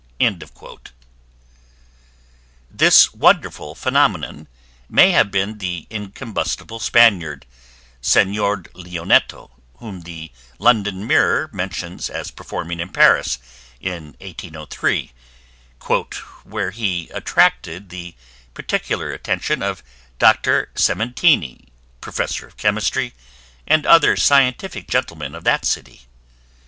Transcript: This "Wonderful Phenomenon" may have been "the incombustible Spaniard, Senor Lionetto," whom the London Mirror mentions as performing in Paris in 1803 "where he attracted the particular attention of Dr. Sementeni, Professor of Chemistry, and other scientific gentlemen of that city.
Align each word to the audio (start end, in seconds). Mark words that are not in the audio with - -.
This 2.71 3.13
"Wonderful 3.13 3.75
Phenomenon" 3.75 4.47
may 4.89 5.11
have 5.11 5.29
been 5.29 5.59
"the 5.59 5.85
incombustible 5.91 6.79
Spaniard, 6.79 7.45
Senor 8.01 8.63
Lionetto," 8.73 9.51
whom 9.77 10.01
the 10.01 10.31
London 10.57 11.05
Mirror 11.05 11.51
mentions 11.53 12.09
as 12.09 12.31
performing 12.31 12.79
in 12.79 12.89
Paris 12.89 13.37
in 13.79 14.15
1803 14.21 15.11
"where 16.45 16.71
he 16.71 17.07
attracted 17.09 17.89
the 17.89 18.15
particular 18.55 19.11
attention 19.11 19.61
of 19.61 19.83
Dr. 20.17 20.71
Sementeni, 20.73 21.67
Professor 22.01 22.47
of 22.47 22.57
Chemistry, 22.57 23.13
and 23.67 23.85
other 23.85 24.17
scientific 24.17 24.87
gentlemen 24.87 25.35
of 25.35 25.43
that 25.43 25.63
city. 25.63 26.07